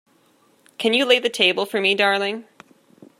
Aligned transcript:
Can 0.79 0.93
you 0.95 1.05
lay 1.05 1.19
the 1.19 1.29
table 1.29 1.63
for 1.67 1.79
me, 1.79 1.93
darling? 1.93 2.45